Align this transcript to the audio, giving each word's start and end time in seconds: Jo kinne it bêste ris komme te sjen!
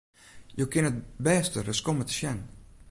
Jo 0.59 0.65
kinne 0.73 0.89
it 0.93 0.97
bêste 1.25 1.59
ris 1.61 1.81
komme 1.85 2.03
te 2.07 2.13
sjen! 2.19 2.39